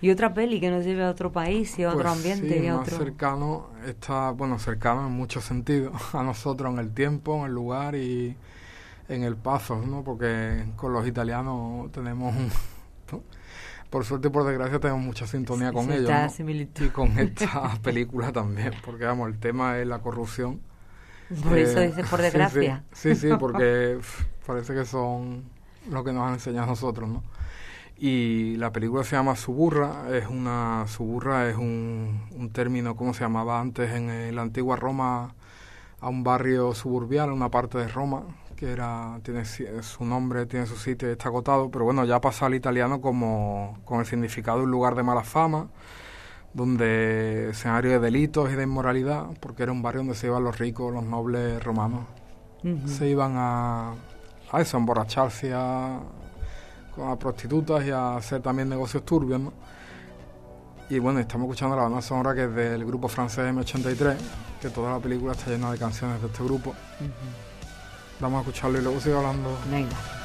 y 0.01 0.11
otra 0.11 0.33
peli 0.33 0.61
que 0.61 0.69
nos 0.69 0.85
lleve 0.85 1.03
a 1.03 1.09
otro 1.09 1.31
país 1.31 1.77
y 1.77 1.83
a 1.83 1.89
otro 1.89 2.03
pues 2.03 2.13
ambiente 2.13 2.63
y 2.63 2.67
a 2.67 2.77
más 2.77 2.87
otro. 2.87 2.97
cercano 2.97 3.67
está 3.85 4.31
bueno 4.31 4.57
cercano 4.57 5.07
en 5.07 5.11
muchos 5.11 5.43
sentidos 5.43 5.93
a 6.13 6.23
nosotros 6.23 6.71
en 6.71 6.79
el 6.79 6.93
tiempo 6.93 7.39
en 7.39 7.45
el 7.47 7.51
lugar 7.53 7.95
y 7.95 8.35
en 9.09 9.23
el 9.23 9.35
paso 9.35 9.75
no 9.75 10.03
porque 10.03 10.65
con 10.75 10.93
los 10.93 11.05
italianos 11.05 11.91
tenemos 11.91 12.33
por 13.89 14.05
suerte 14.05 14.27
y 14.27 14.31
por 14.31 14.45
desgracia 14.45 14.79
tenemos 14.79 15.03
mucha 15.03 15.25
sintonía 15.25 15.73
con 15.73 15.91
ellos 15.91 16.39
y 16.79 16.87
con 16.89 17.17
esta 17.17 17.73
película 17.83 18.31
también 18.31 18.71
porque 18.85 19.05
vamos 19.05 19.27
el 19.29 19.39
tema 19.39 19.79
es 19.79 19.87
la 19.87 19.99
corrupción. 19.99 20.61
Por 21.43 21.57
eso 21.57 21.79
dices 21.79 22.07
por 22.07 22.21
desgracia 22.21 22.83
sí. 22.93 23.15
sí, 23.15 23.29
sí 23.29 23.35
porque 23.39 23.99
parece 24.45 24.73
que 24.73 24.85
son 24.85 25.43
lo 25.89 26.03
que 26.03 26.13
nos 26.13 26.27
han 26.27 26.33
enseñado 26.33 26.65
a 26.65 26.69
nosotros 26.69 27.09
no 27.09 27.23
y 27.97 28.55
la 28.55 28.71
película 28.71 29.03
se 29.03 29.17
llama 29.17 29.35
Suburra, 29.35 30.05
es 30.15 30.27
una 30.27 30.85
Suburra 30.87 31.49
es 31.49 31.57
un, 31.57 32.27
un 32.31 32.49
término 32.51 32.95
como 32.95 33.13
se 33.13 33.21
llamaba 33.21 33.59
antes 33.59 33.91
en 33.91 34.33
la 34.35 34.43
antigua 34.43 34.77
Roma 34.77 35.35
a 35.99 36.07
un 36.07 36.23
barrio 36.23 36.73
suburbial, 36.73 37.31
una 37.31 37.49
parte 37.49 37.77
de 37.77 37.89
Roma 37.89 38.23
que 38.59 38.73
era 38.73 39.21
tiene 39.23 39.45
su 39.45 40.03
nombre, 40.03 40.45
tiene 40.45 40.65
su 40.65 40.75
sitio 40.75 41.07
y 41.07 41.13
está 41.13 41.29
acotado, 41.29 41.71
pero 41.71 41.85
bueno, 41.85 42.03
ya 42.03 42.19
pasa 42.19 42.47
al 42.47 42.55
italiano 42.55 42.99
como 42.99 43.79
con 43.85 44.01
el 44.01 44.05
significado 44.05 44.57
de 44.57 44.65
un 44.65 44.71
lugar 44.71 44.95
de 44.95 45.03
mala 45.03 45.23
fama, 45.23 45.69
donde 46.53 47.51
escenario 47.51 47.91
de 47.91 47.99
delitos 47.99 48.51
y 48.51 48.55
de 48.55 48.63
inmoralidad, 48.63 49.27
porque 49.39 49.63
era 49.63 49.71
un 49.71 49.81
barrio 49.81 50.01
donde 50.01 50.15
se 50.15 50.27
iban 50.27 50.43
los 50.43 50.59
ricos, 50.59 50.93
los 50.93 51.05
nobles 51.05 51.63
romanos. 51.63 52.01
Se 52.85 53.07
iban 53.07 53.35
a, 53.37 53.93
a 54.51 54.59
eso, 54.59 54.75
a 54.75 54.79
emborracharse, 54.81 55.53
a, 55.53 56.01
a 56.97 57.15
prostitutas 57.17 57.85
y 57.85 57.91
a 57.91 58.17
hacer 58.17 58.41
también 58.41 58.67
negocios 58.67 59.05
turbios, 59.05 59.39
¿no? 59.39 59.53
Y 60.89 60.99
bueno, 60.99 61.21
estamos 61.21 61.45
escuchando 61.45 61.77
la 61.77 61.83
banda 61.83 62.01
sonora 62.01 62.35
que 62.35 62.43
es 62.43 62.53
del 62.53 62.83
grupo 62.83 63.07
francés 63.07 63.45
M83, 63.53 64.17
que 64.59 64.69
toda 64.69 64.91
la 64.91 64.99
película 64.99 65.31
está 65.31 65.49
llena 65.49 65.71
de 65.71 65.77
canciones 65.77 66.19
de 66.19 66.27
este 66.27 66.43
grupo. 66.43 66.75
Vamos 68.19 68.39
a 68.39 68.41
escucharlo 68.41 68.79
y 68.79 68.81
luego 68.81 68.99
sigo 68.99 69.17
hablando. 69.17 69.57
Venga. 69.71 70.18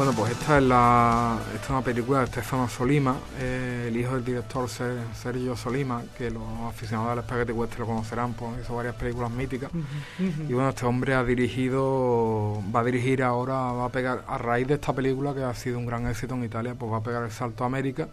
Bueno, 0.00 0.14
pues 0.14 0.32
esta 0.32 0.56
es, 0.56 0.64
la, 0.64 1.38
esta 1.52 1.62
es 1.62 1.68
una 1.68 1.82
película 1.82 2.20
de 2.20 2.28
Stefano 2.28 2.70
Solima, 2.70 3.16
eh, 3.38 3.84
el 3.88 3.96
hijo 3.98 4.14
del 4.14 4.24
director 4.24 4.66
Sergio 4.66 5.54
Solima, 5.54 6.04
que 6.16 6.30
los 6.30 6.42
aficionados 6.66 7.18
al 7.18 7.22
Spaghetti 7.22 7.52
Western 7.52 7.80
lo 7.80 7.86
conocerán, 7.88 8.32
pues 8.32 8.62
hizo 8.62 8.74
varias 8.74 8.94
películas 8.94 9.30
míticas. 9.30 9.70
Y 10.18 10.54
bueno, 10.54 10.70
este 10.70 10.86
hombre 10.86 11.12
ha 11.12 11.22
dirigido, 11.22 12.62
va 12.74 12.80
a 12.80 12.84
dirigir 12.84 13.22
ahora, 13.22 13.72
va 13.72 13.84
a 13.84 13.88
pegar, 13.90 14.24
a 14.26 14.38
raíz 14.38 14.66
de 14.68 14.74
esta 14.76 14.94
película 14.94 15.34
que 15.34 15.42
ha 15.42 15.52
sido 15.52 15.78
un 15.78 15.84
gran 15.84 16.06
éxito 16.06 16.34
en 16.34 16.44
Italia, 16.44 16.74
pues 16.78 16.90
va 16.90 16.96
a 16.96 17.02
pegar 17.02 17.22
el 17.22 17.30
salto 17.30 17.64
a 17.64 17.66
América 17.66 18.08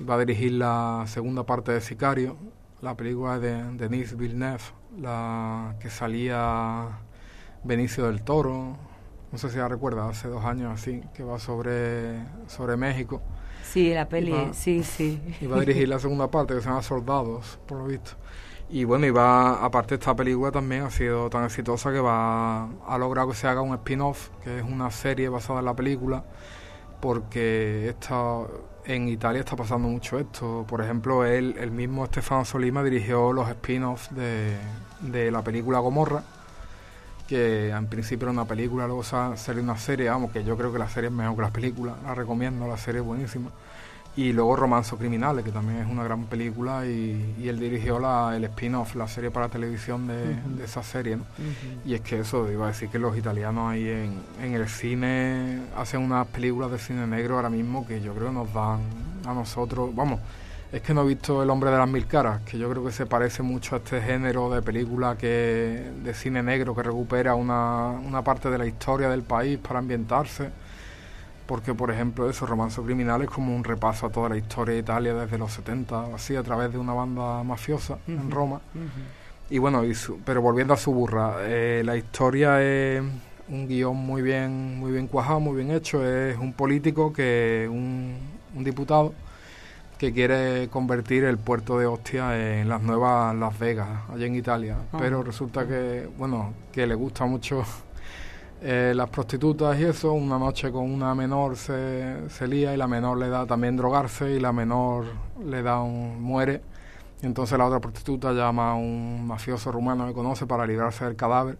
y 0.00 0.02
va 0.02 0.16
a 0.16 0.18
dirigir 0.18 0.54
la 0.54 1.04
segunda 1.06 1.46
parte 1.46 1.70
de 1.70 1.80
Sicario, 1.80 2.36
la 2.80 2.96
película 2.96 3.38
de 3.38 3.62
Denis 3.74 4.16
Villeneuve, 4.16 4.64
la 5.00 5.76
que 5.78 5.88
salía 5.88 6.98
Benicio 7.62 8.06
del 8.06 8.22
Toro, 8.22 8.76
no 9.32 9.38
sé 9.38 9.50
si 9.50 9.56
la 9.56 9.66
recuerda, 9.66 10.08
hace 10.08 10.28
dos 10.28 10.44
años 10.44 10.72
así, 10.72 11.02
que 11.14 11.24
va 11.24 11.38
sobre, 11.38 12.20
sobre 12.46 12.76
México. 12.76 13.22
Sí, 13.64 13.94
la 13.94 14.06
peli, 14.06 14.50
sí, 14.52 14.82
sí. 14.82 15.18
Y 15.40 15.46
va 15.46 15.56
a 15.56 15.60
dirigir 15.60 15.88
la 15.88 15.98
segunda 15.98 16.30
parte, 16.30 16.54
que 16.54 16.60
se 16.60 16.68
llama 16.68 16.82
Soldados, 16.82 17.58
por 17.66 17.78
lo 17.78 17.86
visto. 17.86 18.12
Y 18.68 18.84
bueno, 18.84 19.06
y 19.06 19.10
va, 19.10 19.64
aparte 19.64 19.94
esta 19.94 20.14
película 20.14 20.50
también 20.50 20.82
ha 20.82 20.90
sido 20.90 21.28
tan 21.30 21.44
exitosa 21.44 21.92
que 21.92 22.00
va 22.00 22.64
ha 22.64 22.98
logrado 22.98 23.28
que 23.28 23.34
se 23.34 23.46
haga 23.46 23.62
un 23.62 23.74
spin-off, 23.74 24.30
que 24.42 24.58
es 24.58 24.64
una 24.64 24.90
serie 24.90 25.28
basada 25.28 25.60
en 25.60 25.64
la 25.66 25.74
película, 25.74 26.24
porque 27.00 27.88
esta, 27.88 28.40
en 28.84 29.08
Italia 29.08 29.40
está 29.40 29.56
pasando 29.56 29.88
mucho 29.88 30.18
esto. 30.18 30.64
Por 30.68 30.82
ejemplo, 30.82 31.24
él, 31.24 31.56
el 31.58 31.70
mismo 31.70 32.04
Stefano 32.06 32.44
Solima 32.44 32.82
dirigió 32.82 33.32
los 33.32 33.48
spin-offs 33.48 34.14
de, 34.14 34.56
de 35.00 35.30
la 35.30 35.42
película 35.42 35.78
Gomorra, 35.78 36.22
que 37.32 37.70
en 37.70 37.86
principio 37.86 38.26
era 38.26 38.32
una 38.32 38.44
película, 38.44 38.86
luego 38.86 39.02
salió 39.02 39.62
una 39.62 39.78
serie, 39.78 40.10
vamos, 40.10 40.32
que 40.32 40.44
yo 40.44 40.54
creo 40.58 40.70
que 40.70 40.78
la 40.78 40.88
serie 40.88 41.08
es 41.08 41.14
mejor 41.14 41.34
que 41.34 41.40
las 41.40 41.50
películas, 41.50 41.96
la 42.04 42.14
recomiendo, 42.14 42.68
la 42.68 42.76
serie 42.76 43.00
es 43.00 43.06
buenísima. 43.06 43.48
Y 44.14 44.34
luego 44.34 44.54
Romanzo 44.54 44.98
Criminales, 44.98 45.42
que 45.42 45.50
también 45.50 45.78
es 45.78 45.86
una 45.90 46.04
gran 46.04 46.26
película, 46.26 46.84
y, 46.84 47.48
él 47.48 47.58
dirigió 47.58 47.98
la, 47.98 48.36
el 48.36 48.44
spin-off, 48.44 48.94
la 48.96 49.08
serie 49.08 49.30
para 49.30 49.48
televisión 49.48 50.06
de, 50.06 50.36
esa 50.62 50.82
serie. 50.82 51.16
Y 51.86 51.94
es 51.94 52.02
que 52.02 52.20
eso, 52.20 52.52
iba 52.52 52.66
a 52.66 52.68
decir 52.68 52.90
que 52.90 52.98
los 52.98 53.16
italianos 53.16 53.72
ahí 53.72 53.88
en, 53.88 54.20
en 54.42 54.52
el 54.52 54.68
cine 54.68 55.62
hacen 55.74 56.02
unas 56.02 56.26
películas 56.26 56.70
de 56.70 56.78
cine 56.78 57.06
negro 57.06 57.36
ahora 57.36 57.48
mismo 57.48 57.86
que 57.86 58.02
yo 58.02 58.12
creo 58.12 58.28
que 58.28 58.34
nos 58.34 58.52
dan 58.52 58.80
a 59.26 59.32
nosotros, 59.32 59.94
vamos, 59.94 60.20
es 60.72 60.80
que 60.80 60.94
no 60.94 61.02
he 61.02 61.06
visto 61.06 61.42
El 61.42 61.50
hombre 61.50 61.70
de 61.70 61.76
las 61.76 61.88
mil 61.88 62.06
caras, 62.06 62.40
que 62.42 62.58
yo 62.58 62.68
creo 62.70 62.82
que 62.82 62.92
se 62.92 63.04
parece 63.04 63.42
mucho 63.42 63.74
a 63.74 63.78
este 63.78 64.00
género 64.00 64.48
de 64.50 64.62
película 64.62 65.16
que 65.18 65.90
de 66.02 66.14
cine 66.14 66.42
negro 66.42 66.74
que 66.74 66.82
recupera 66.82 67.34
una, 67.34 67.90
una 67.90 68.24
parte 68.24 68.48
de 68.50 68.56
la 68.56 68.66
historia 68.66 69.10
del 69.10 69.22
país 69.22 69.58
para 69.58 69.78
ambientarse. 69.80 70.50
Porque, 71.46 71.74
por 71.74 71.90
ejemplo, 71.90 72.30
eso, 72.30 72.46
Romanzo 72.46 72.82
Criminal 72.82 73.20
es 73.22 73.28
como 73.28 73.54
un 73.54 73.64
repaso 73.64 74.06
a 74.06 74.10
toda 74.10 74.30
la 74.30 74.38
historia 74.38 74.74
de 74.74 74.80
Italia 74.80 75.12
desde 75.12 75.36
los 75.36 75.52
70, 75.52 76.14
así, 76.14 76.34
a 76.36 76.42
través 76.42 76.72
de 76.72 76.78
una 76.78 76.94
banda 76.94 77.42
mafiosa 77.42 77.98
en 78.06 78.30
Roma. 78.30 78.62
Y 79.50 79.58
bueno, 79.58 79.82
pero 80.24 80.40
volviendo 80.40 80.72
a 80.72 80.78
su 80.78 80.94
burra, 80.94 81.36
eh, 81.40 81.82
la 81.84 81.96
historia 81.96 82.62
es 82.62 83.02
un 83.48 83.68
guion 83.68 83.96
muy 83.96 84.22
bien, 84.22 84.78
muy 84.78 84.92
bien 84.92 85.08
cuajado, 85.08 85.40
muy 85.40 85.56
bien 85.56 85.72
hecho. 85.72 86.06
Es 86.06 86.38
un 86.38 86.54
político 86.54 87.12
que, 87.12 87.68
un, 87.70 88.16
un 88.54 88.64
diputado, 88.64 89.12
que 90.02 90.12
quiere 90.12 90.68
convertir 90.68 91.22
el 91.22 91.38
puerto 91.38 91.78
de 91.78 91.86
Ostia 91.86 92.60
en 92.60 92.68
las 92.68 92.82
nuevas 92.82 93.36
Las 93.36 93.56
Vegas, 93.56 93.88
allá 94.12 94.26
en 94.26 94.34
Italia. 94.34 94.76
Ah. 94.92 94.96
Pero 94.98 95.22
resulta 95.22 95.64
que, 95.64 96.08
bueno, 96.18 96.54
que 96.72 96.88
le 96.88 96.96
gusta 96.96 97.24
mucho 97.24 97.62
eh, 98.62 98.92
las 98.96 99.08
prostitutas 99.10 99.78
y 99.78 99.84
eso. 99.84 100.12
Una 100.12 100.40
noche 100.40 100.72
con 100.72 100.90
una 100.90 101.14
menor 101.14 101.56
se, 101.56 102.28
se 102.30 102.48
lía 102.48 102.74
y 102.74 102.76
la 102.76 102.88
menor 102.88 103.16
le 103.16 103.28
da 103.28 103.46
también 103.46 103.76
drogarse 103.76 104.32
y 104.32 104.40
la 104.40 104.52
menor 104.52 105.04
le 105.46 105.62
da 105.62 105.80
un 105.80 106.20
muere. 106.20 106.62
Y 107.22 107.26
entonces 107.26 107.56
la 107.56 107.66
otra 107.66 107.78
prostituta 107.78 108.32
llama 108.32 108.72
a 108.72 108.74
un 108.74 109.24
mafioso 109.24 109.70
rumano 109.70 110.08
que 110.08 110.14
conoce 110.14 110.46
para 110.46 110.66
librarse 110.66 111.04
del 111.04 111.14
cadáver 111.14 111.58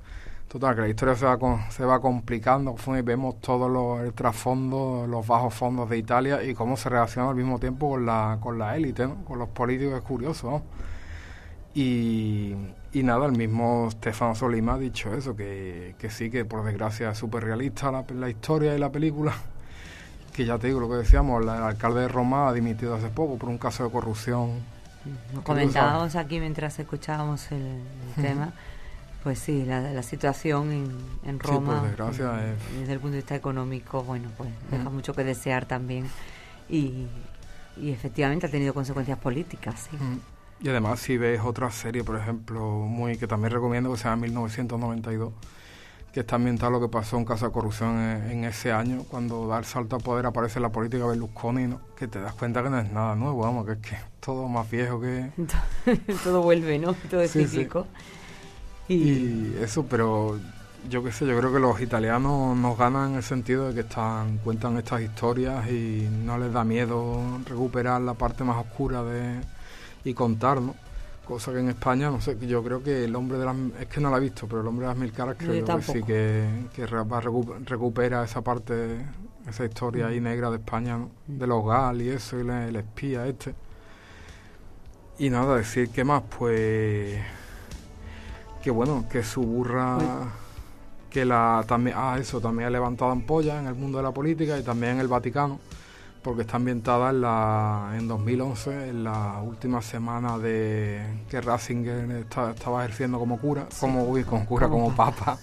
Total, 0.53 0.75
que 0.75 0.83
la 0.83 0.89
historia 0.89 1.17
se 1.17 1.25
va, 1.25 1.71
se 1.71 1.83
va 1.83 1.99
complicando 1.99 2.77
y 2.87 3.01
vemos 3.01 3.41
todo 3.41 3.71
lo, 3.71 4.03
el 4.03 4.13
trasfondo, 4.13 5.07
los 5.09 5.27
bajos 5.27 5.55
fondos 5.55 5.89
de 5.89 5.97
Italia 5.97 6.43
y 6.43 6.53
cómo 6.53 6.77
se 6.77 6.91
relaciona 6.91 7.31
al 7.31 7.37
mismo 7.37 7.59
tiempo 7.59 7.89
con 7.89 8.05
la, 8.05 8.37
con 8.39 8.59
la 8.59 8.77
élite, 8.77 9.09
con 9.27 9.39
los 9.39 9.49
políticos, 9.49 9.95
es 9.95 10.03
curioso. 10.03 10.63
Y, 11.75 12.55
nada, 12.93 13.25
el 13.25 13.33
mismo 13.33 13.91
Stefano 13.93 14.35
Solima 14.35 14.75
ha 14.75 14.79
dicho 14.79 15.15
eso, 15.15 15.35
que, 15.35 15.95
que 15.99 16.11
sí, 16.11 16.31
que 16.31 16.45
por 16.45 16.63
desgracia 16.65 17.13
es 17.13 17.17
súper 17.17 17.45
realista 17.45 17.91
la, 17.91 18.05
la, 18.15 18.29
historia 18.29 18.77
y 18.77 18.79
la 18.79 18.93
película, 18.93 19.33
que 20.35 20.45
ya 20.45 20.59
te 20.59 20.67
digo 20.67 20.81
lo 20.81 20.89
que 20.91 20.97
decíamos, 20.97 21.43
el 21.43 21.49
alcalde 21.49 22.03
de 22.03 22.09
Roma 22.09 22.51
ha 22.51 22.53
dimitido 22.53 22.95
hace 22.95 23.09
poco 23.09 23.39
por 23.39 23.49
un 23.49 23.57
caso 23.57 23.85
de 23.85 23.91
corrupción. 23.91 24.51
Comentábamos 25.45 26.15
aquí 26.15 26.39
mientras 26.41 26.79
escuchábamos 26.79 27.51
el, 27.53 27.81
tema 28.21 28.53
pues 29.23 29.38
sí, 29.38 29.64
la, 29.64 30.02
situación 30.02 30.73
en, 30.73 30.91
en 31.25 31.38
Roma, 31.38 31.83
desde 31.97 32.93
el 32.93 32.99
punto 32.99 33.12
de 33.12 33.19
vista 33.19 33.37
económico, 33.37 34.02
bueno, 34.02 34.29
pues 34.37 34.50
deja 34.71 34.91
mm. 34.91 34.93
mucho 34.93 35.14
que 35.14 35.23
desear 35.23 35.67
también 35.67 36.09
y, 36.69 37.07
y, 37.76 37.91
efectivamente 37.91 38.47
ha 38.47 38.50
tenido 38.50 38.75
consecuencias 38.75 39.19
políticas. 39.19 39.88
Sí. 39.88 39.97
Mm. 39.97 40.67
Y 40.67 40.69
además 40.69 41.00
si 41.00 41.17
ves 41.19 41.41
otra 41.45 41.71
serie, 41.71 42.02
por 42.02 42.17
ejemplo, 42.17 42.61
muy 42.62 43.17
que 43.17 43.26
también 43.26 43.52
recomiendo 43.52 43.91
que 43.93 43.97
se 43.97 44.05
llama 44.05 44.23
1992, 44.23 45.33
que 46.12 46.21
está 46.21 46.37
ambientado 46.37 46.73
lo 46.73 46.81
que 46.81 46.88
pasó 46.88 47.17
en 47.17 47.25
caso 47.25 47.47
de 47.47 47.52
corrupción 47.52 47.99
en, 47.99 48.45
ese 48.45 48.73
año, 48.73 49.05
cuando 49.09 49.47
da 49.47 49.59
el 49.59 49.64
salto 49.64 49.97
a 49.97 49.99
poder 49.99 50.26
aparece 50.26 50.61
la 50.61 50.71
política 50.71 51.07
Berlusconi, 51.07 51.67
¿no? 51.67 51.81
que 51.97 52.07
te 52.07 52.21
das 52.21 52.35
cuenta 52.35 52.62
que 52.62 52.71
no 52.71 52.79
es 52.79 52.91
nada 52.91 53.14
nuevo, 53.14 53.38
vamos, 53.38 53.67
que 53.67 53.73
es 53.73 53.79
que 53.79 53.97
todo 54.21 54.49
más 54.49 54.71
viejo 54.71 55.00
que... 55.00 55.31
todo 56.25 56.43
vuelve, 56.43 56.79
¿no? 56.79 56.95
Todo 57.09 57.23
es 57.23 57.33
cíclico. 57.33 57.87
Y, 58.95 59.57
eso, 59.61 59.87
pero 59.89 60.39
yo 60.89 61.03
qué 61.03 61.13
sé, 61.13 61.27
yo 61.27 61.39
creo 61.39 61.53
que 61.53 61.61
los 61.61 61.81
italianos 61.81 62.57
nos 62.57 62.77
ganan 62.77 63.11
en 63.11 63.17
el 63.17 63.23
sentido 63.23 63.69
de 63.69 63.75
que 63.75 63.81
están 63.81 64.39
cuentan 64.39 64.77
estas 64.77 65.01
historias 65.01 65.69
y 65.71 66.09
no 66.25 66.39
les 66.39 66.53
da 66.53 66.65
miedo 66.65 67.21
recuperar 67.47 68.01
la 68.03 68.15
parte 68.15 68.43
más 68.45 68.57
oscura 68.57 69.03
de 69.03 69.41
y 70.05 70.15
contarnos 70.15 70.75
cosa 71.25 71.53
que 71.53 71.61
en 71.61 71.69
España 71.69 72.11
no 72.11 72.21
sé 72.21 72.37
yo 72.49 72.65
creo 72.65 72.83
que 72.83 73.05
el 73.05 73.15
hombre 73.15 73.39
de 73.39 73.45
las 73.45 73.57
es 73.79 73.87
que 73.87 74.01
no 74.01 74.11
la 74.11 74.17
he 74.17 74.21
visto 74.21 74.49
pero 74.49 74.63
el 74.63 74.67
hombre 74.67 74.87
de 74.87 74.93
las 74.93 74.99
mil 74.99 75.13
caras 75.13 75.37
creo 75.39 75.65
que 75.65 75.83
sí 75.83 76.03
que, 76.03 76.49
que 76.75 76.85
recupera 76.85 78.25
esa 78.25 78.41
parte 78.41 78.99
esa 79.49 79.65
historia 79.65 80.07
ahí 80.07 80.21
mm. 80.21 80.25
negra 80.25 80.51
de 80.51 80.57
España 80.57 80.99
mm. 80.99 81.09
de 81.27 81.47
los 81.47 81.65
gal 81.65 82.01
y 82.03 82.09
eso 82.09 82.39
y 82.39 82.49
el 82.49 82.77
espía 82.77 83.27
este. 83.27 83.55
Y 85.19 85.31
nada 85.31 85.57
decir 85.57 85.91
que 85.91 86.05
más 86.05 86.23
pues 86.39 87.21
que 88.62 88.71
bueno, 88.71 89.04
que 89.11 89.23
su 89.23 89.42
burra, 89.42 89.99
que 91.11 91.25
la 91.25 91.64
también, 91.66 91.97
ah, 91.99 92.16
eso, 92.19 92.40
también 92.40 92.69
ha 92.69 92.71
levantado 92.71 93.11
ampollas 93.11 93.61
en 93.61 93.66
el 93.66 93.75
mundo 93.75 93.99
de 93.99 94.04
la 94.04 94.12
política 94.12 94.57
y 94.59 94.62
también 94.62 94.95
en 94.95 95.00
el 95.00 95.09
Vaticano, 95.09 95.59
porque 96.23 96.42
está 96.42 96.57
ambientada 96.57 97.11
en, 97.11 97.21
la, 97.21 97.92
en 97.99 98.07
2011, 98.07 98.88
en 98.88 99.04
la 99.04 99.40
última 99.42 99.83
semana 99.83 100.38
de 100.38 101.02
que 101.28 101.40
Ratzinger 101.40 102.09
estaba 102.11 102.85
ejerciendo 102.85 103.19
como 103.19 103.38
cura, 103.38 103.66
como, 103.81 104.04
uy, 104.04 104.23
como 104.23 104.47
cura, 104.47 104.69
como, 104.69 104.95
papa, 104.95 105.38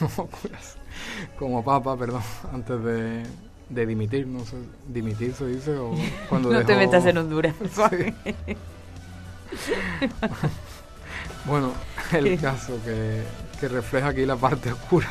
como, 1.38 1.64
papa, 1.64 1.96
perdón, 1.96 2.22
antes 2.52 2.84
de, 2.84 3.22
de 3.70 3.86
dimitir, 3.86 4.26
no 4.26 4.40
sé, 4.44 4.56
dimitir 4.86 5.32
se 5.32 5.46
dice 5.46 5.78
o 5.78 5.94
cuando 6.28 6.50
No 6.50 6.64
te 6.64 6.76
metas 6.76 7.06
en 7.06 7.16
Honduras. 7.16 7.54
Bueno, 11.44 11.72
el 12.12 12.40
caso 12.40 12.78
que, 12.84 13.22
refleja 13.68 14.08
aquí 14.08 14.26
la 14.26 14.36
parte 14.36 14.72
oscura, 14.72 15.08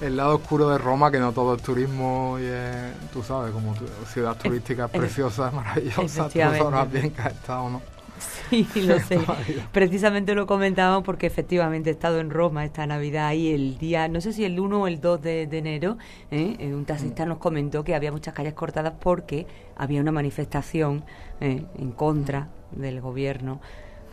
el 0.00 0.16
lado 0.16 0.36
oscuro 0.36 0.70
de 0.70 0.78
Roma, 0.78 1.10
que 1.10 1.18
no 1.18 1.32
todo 1.32 1.56
es 1.56 1.62
turismo 1.62 2.38
y 2.38 2.44
es, 2.44 3.10
tú 3.12 3.22
sabes, 3.22 3.52
como 3.52 3.74
ciudad 4.06 4.36
turística 4.36 4.86
es 4.86 4.90
preciosa, 4.90 5.48
es 5.48 5.54
maravillosa, 5.54 6.28
tú 6.28 6.38
sabrás 6.38 6.90
bien 6.90 7.10
que 7.10 7.20
has 7.20 7.32
estado, 7.32 7.68
¿no? 7.68 7.82
Sí, 8.48 8.66
lo 8.76 8.98
sé. 9.08 9.18
Precisamente 9.72 10.34
lo 10.34 10.46
comentábamos 10.46 11.04
porque 11.04 11.26
efectivamente 11.26 11.90
he 11.90 11.92
estado 11.92 12.20
en 12.20 12.30
Roma 12.30 12.64
esta 12.64 12.86
Navidad 12.86 13.32
y 13.32 13.52
el 13.52 13.78
día, 13.78 14.08
no 14.08 14.20
sé 14.20 14.32
si 14.32 14.44
el 14.44 14.60
1 14.60 14.82
o 14.82 14.86
el 14.86 15.00
2 15.00 15.22
de, 15.22 15.42
enero, 15.50 15.98
¿eh? 16.30 16.56
Eh, 16.58 16.74
un 16.74 16.84
taxista 16.84 17.24
mm. 17.24 17.28
nos 17.28 17.38
comentó 17.38 17.84
que 17.84 17.94
había 17.94 18.12
muchas 18.12 18.34
calles 18.34 18.54
cortadas 18.54 18.94
porque 19.00 19.46
había 19.76 20.00
una 20.00 20.12
manifestación 20.12 21.04
¿eh? 21.40 21.64
en 21.76 21.92
contra 21.92 22.48
del 22.70 23.00
gobierno 23.00 23.60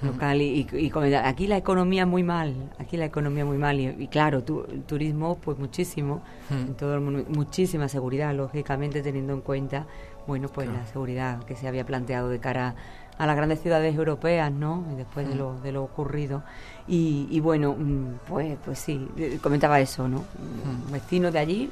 local 0.02 0.42
y, 0.42 0.68
y, 0.72 0.92
aquí 1.16 1.48
la 1.48 1.58
economía 1.58 2.06
muy 2.06 2.24
mal, 2.24 2.56
aquí 2.78 2.98
la 2.98 3.06
economía 3.06 3.46
muy 3.46 3.58
mal 3.58 3.80
y, 3.80 4.08
claro, 4.08 4.44
tu, 4.44 4.64
turismo 4.88 5.38
pues 5.38 5.58
muchísimo, 5.58 6.22
en 6.50 6.76
todo 6.76 6.96
el 6.96 7.02
mundo, 7.02 7.26
muchísima 7.30 7.88
seguridad, 7.88 8.34
lógicamente 8.34 9.02
teniendo 9.02 9.34
en 9.34 9.42
cuenta, 9.42 9.88
bueno, 10.28 10.48
pues 10.50 10.68
la 10.68 10.86
seguridad 10.86 11.44
que 11.44 11.56
se 11.56 11.68
había 11.68 11.86
planteado 11.86 12.30
de 12.30 12.40
cara 12.40 12.76
a 13.20 13.28
las 13.28 13.36
grandes 13.36 13.62
ciudades 13.62 13.94
europeas, 13.96 14.50
¿no? 14.50 14.86
Y 14.94 14.96
después 14.96 15.28
de, 15.28 15.36
lo, 15.36 15.60
de 15.60 15.74
lo 15.74 15.84
ocurrido. 15.84 16.42
Y, 16.88 17.40
bueno, 17.42 17.76
mm, 17.78 18.20
pues, 18.28 18.58
pues 18.64 18.80
sí, 18.80 19.08
comentaba 19.44 19.80
eso, 19.80 20.08
¿no? 20.08 20.24
Un 20.66 20.92
vecino 20.92 21.30
de 21.30 21.38
allí, 21.38 21.70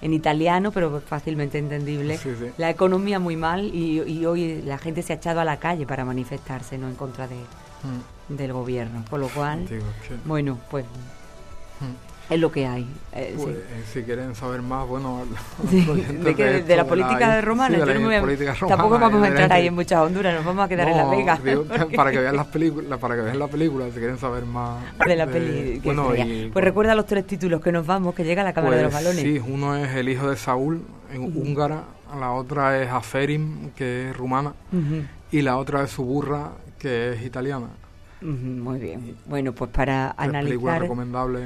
en 0.00 0.12
italiano, 0.12 0.70
pero 0.70 1.00
fácilmente 1.00 1.58
entendible. 1.58 2.20
La 2.58 2.68
economía 2.68 3.18
muy 3.18 3.34
mal 3.34 3.74
y, 3.74 4.24
hoy 4.26 4.62
la 4.62 4.76
gente 4.78 5.02
se 5.02 5.14
ha 5.14 5.16
echado 5.16 5.40
a 5.40 5.44
la 5.44 5.56
calle 5.56 5.86
para 5.86 6.04
manifestarse, 6.04 6.76
¿no? 6.76 6.86
En 6.86 6.94
contra 6.96 7.26
de, 7.26 7.38
del 8.28 8.52
gobierno. 8.52 9.04
Por 9.08 9.20
lo 9.20 9.28
cual, 9.28 9.66
bueno, 10.26 10.58
pues 10.70 10.84
es 12.30 12.38
lo 12.38 12.52
que 12.52 12.66
hay. 12.66 12.86
Eh, 13.12 13.34
pues, 13.36 13.56
eh, 13.56 13.64
si 13.92 14.02
quieren 14.02 14.34
saber 14.34 14.60
más, 14.60 14.86
bueno, 14.86 15.24
de, 15.70 16.76
la 16.76 16.84
política 16.84 17.40
romana, 17.40 17.78
tampoco 18.68 18.98
vamos 18.98 19.22
a 19.22 19.28
entrar 19.28 19.52
ahí 19.52 19.66
en 19.68 19.74
muchas 19.74 20.00
Honduras, 20.00 20.34
nos 20.34 20.44
vamos 20.44 20.64
a 20.64 20.68
quedar 20.68 20.88
en 20.88 20.96
La 20.96 21.06
Vega. 21.06 21.38
para 21.96 22.10
que 22.10 22.18
vean 22.18 22.36
las 22.36 22.46
películas, 22.46 22.98
para 22.98 23.16
que 23.16 23.22
vean 23.22 23.38
la 23.38 23.48
película, 23.48 23.86
si 23.86 23.98
quieren 23.98 24.18
saber 24.18 24.44
más 24.44 24.82
de 25.06 25.16
la 25.16 25.26
película. 25.26 26.02
pues 26.52 26.64
recuerda 26.64 26.94
los 26.94 27.06
tres 27.06 27.26
títulos 27.26 27.62
que 27.62 27.72
nos 27.72 27.86
vamos, 27.86 28.14
que 28.14 28.24
llega 28.24 28.42
a 28.42 28.44
la 28.44 28.52
Cámara 28.52 28.76
de 28.76 28.82
los 28.82 28.92
pues 28.92 29.04
Balones. 29.04 29.22
Sí, 29.22 29.42
uno 29.46 29.76
es 29.76 29.94
El 29.94 30.08
hijo 30.08 30.28
de 30.28 30.36
Saúl, 30.36 30.82
en 31.12 31.22
húngara, 31.22 31.84
la 32.18 32.32
otra 32.32 32.82
es 32.82 32.90
Aferim, 32.90 33.70
que 33.70 34.10
es 34.10 34.16
rumana, 34.16 34.52
y 35.32 35.40
la 35.40 35.56
otra 35.56 35.82
es 35.82 35.90
Suburra, 35.90 36.50
que 36.78 37.14
es 37.14 37.22
italiana. 37.22 37.68
muy 38.20 38.78
bien. 38.78 39.16
Bueno, 39.24 39.52
pues 39.52 39.70
para 39.70 40.10
analizar... 40.10 40.44
Película 40.44 40.78
recomendable 40.78 41.40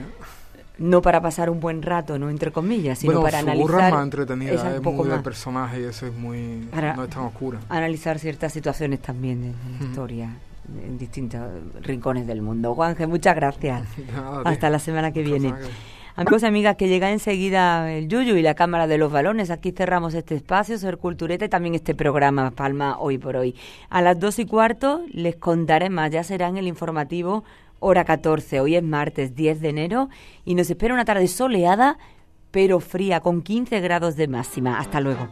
no 0.83 1.01
para 1.01 1.21
pasar 1.21 1.49
un 1.49 1.61
buen 1.61 1.83
rato, 1.83 2.19
no 2.19 2.29
entre 2.29 2.51
comillas, 2.51 2.99
sino 2.99 3.23
para 3.23 3.39
analizar. 3.39 3.87
es 3.87 3.93
más 3.93 4.03
entretenida, 4.03 4.53
es, 4.53 4.83
muy 4.83 5.09
de 5.09 5.19
personaje 5.19 5.81
y 5.81 5.85
eso 5.85 6.07
es 6.07 6.15
muy. 6.15 6.69
no 6.73 7.05
es 7.05 7.11
tan 7.11 7.25
oscura. 7.25 7.61
Analizar 7.69 8.19
ciertas 8.19 8.53
situaciones 8.53 9.01
también 9.01 9.43
de 9.43 9.53
la 9.79 9.85
historia 9.87 10.31
en 10.85 10.99
distintos 10.99 11.41
rincones 11.83 12.27
del 12.27 12.43
mundo. 12.43 12.75
Juanje, 12.75 13.07
muchas 13.07 13.35
gracias. 13.35 13.83
Hasta 14.45 14.71
la 14.71 14.79
semana 14.79 15.13
que 15.13 15.23
viene. 15.23 15.55
Amigos 16.15 16.43
y 16.43 16.47
amigas, 16.47 16.77
que 16.77 16.89
llega 16.89 17.11
enseguida 17.11 17.91
el 17.91 18.07
Yuyu 18.07 18.37
y 18.37 18.43
la 18.43 18.55
Cámara 18.55 18.87
de 18.87 18.99
los 18.99 19.11
Balones. 19.11 19.51
Aquí 19.51 19.73
cerramos 19.73 20.13
este 20.13 20.35
espacio, 20.35 20.77
Ser 20.77 20.99
Cultureta 20.99 21.47
y 21.47 21.49
también 21.49 21.75
este 21.75 21.95
programa 21.95 22.51
Palma 22.51 22.99
Hoy 22.99 23.17
por 23.17 23.37
Hoy. 23.37 23.55
A 23.89 24.03
las 24.03 24.21
dos 24.21 24.39
y 24.39 24.45
cuarto 24.45 25.03
les 25.11 25.37
contaré 25.37 25.89
más, 25.89 26.11
ya 26.11 26.23
será 26.23 26.49
en 26.49 26.59
el 26.59 26.67
informativo 26.69 27.45
hora 27.83 28.05
14. 28.05 28.61
Hoy 28.61 28.77
es 28.77 28.83
martes 28.83 29.35
10 29.35 29.61
de 29.61 29.69
enero 29.69 30.09
y 30.45 30.55
nos 30.55 30.71
espera 30.71 30.95
una 30.95 31.05
tarde 31.05 31.29
soleada 31.29 31.99
pero 32.53 32.79
fría 32.81 33.21
con 33.21 33.43
15 33.43 33.81
grados 33.81 34.15
de 34.15 34.29
máxima. 34.29 34.79
Hasta 34.79 35.01
luego. 35.01 35.29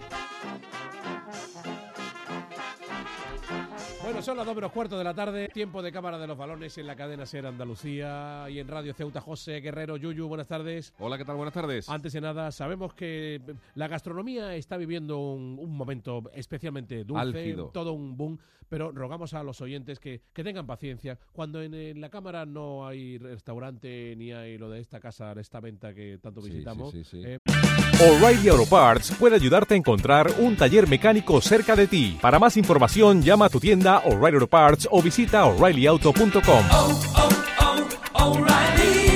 Bueno, 4.21 4.33
son 4.33 4.37
las 4.37 4.45
dos 4.45 4.55
menos 4.55 4.73
cuarto 4.73 4.99
de 4.99 5.05
la 5.05 5.15
tarde, 5.15 5.49
tiempo 5.49 5.81
de 5.81 5.91
cámara 5.91 6.19
de 6.19 6.27
los 6.27 6.37
balones 6.37 6.77
en 6.77 6.87
la 6.87 6.95
cadena 6.95 7.25
Ser 7.25 7.47
Andalucía 7.47 8.45
y 8.51 8.59
en 8.59 8.69
Radio 8.69 8.93
Ceuta. 8.93 9.19
José 9.19 9.63
Guerrero, 9.63 9.97
Yuyu, 9.97 10.29
buenas 10.29 10.47
tardes. 10.47 10.93
Hola, 10.99 11.17
¿qué 11.17 11.25
tal? 11.25 11.37
Buenas 11.37 11.55
tardes. 11.55 11.89
Antes 11.89 12.13
de 12.13 12.21
nada, 12.21 12.53
sabemos 12.53 12.93
que 12.93 13.41
la 13.77 13.89
gastronomía 13.89 14.55
está 14.57 14.77
viviendo 14.77 15.19
un, 15.21 15.75
momento 15.75 16.25
especialmente 16.35 17.03
dulce, 17.05 17.57
todo 17.73 17.95
un 17.95 18.19
boom, 18.19 18.39
pero 18.69 18.93
rogamos 18.93 19.33
a 19.33 19.43
los 19.43 19.61
oyentes 19.63 19.99
que, 19.99 20.21
tengan 20.35 20.67
paciencia. 20.67 21.19
Cuando 21.33 21.63
en, 21.63 22.01
la 22.01 22.11
cámara 22.11 22.45
no 22.45 22.87
hay 22.87 23.17
restaurante 23.17 24.15
ni 24.17 24.33
hay 24.33 24.59
lo 24.59 24.69
de 24.69 24.81
esta 24.81 25.01
casa, 25.01 25.33
esta 25.33 25.61
venta 25.61 25.95
que 25.95 26.19
tanto 26.19 26.43
visitamos. 26.43 26.95
Eh, 27.15 27.39
O'Reilly 28.01 28.49
Auto 28.49 28.65
Parts 28.65 29.15
puede 29.19 29.35
ayudarte 29.35 29.75
a 29.75 29.77
encontrar 29.77 30.31
un 30.39 30.57
taller 30.57 30.89
mecánico 30.89 31.39
cerca 31.43 31.77
de 31.77 31.87
ti. 31.87 32.17
Para 32.21 32.39
más 32.39 32.57
información, 32.57 33.21
llama 33.21 33.47
a 33.47 33.49
tu 33.51 33.61
tienda 33.61 33.99
O'Reilly 34.11 34.37
Auto 34.37 34.49
Parts 34.49 34.89
o 34.91 35.01
visita 35.01 35.45
oreillyauto.com. 35.45 36.65
Oh, 36.73 37.01
oh, 37.17 37.89
oh, 38.15 39.10